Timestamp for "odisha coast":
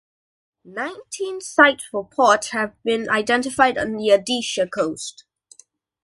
4.09-5.25